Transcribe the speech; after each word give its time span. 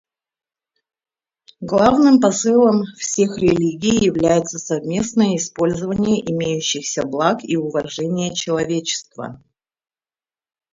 Главным 1.59 2.19
посылом 2.19 2.85
всех 2.97 3.37
религий 3.37 4.03
является 4.03 4.57
совместное 4.57 5.35
использование 5.35 6.25
имеющихся 6.27 7.05
благ 7.05 7.43
и 7.43 7.55
уважение 7.55 8.33
человечества. 8.33 9.43